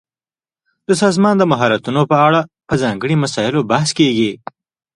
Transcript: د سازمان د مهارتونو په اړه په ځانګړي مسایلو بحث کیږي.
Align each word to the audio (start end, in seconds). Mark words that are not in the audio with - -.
د 0.87 0.89
سازمان 1.01 1.35
د 1.37 1.43
مهارتونو 1.51 2.01
په 2.11 2.17
اړه 2.27 2.41
په 2.67 2.73
ځانګړي 2.83 3.15
مسایلو 3.23 3.67
بحث 3.71 3.89
کیږي. 3.99 4.31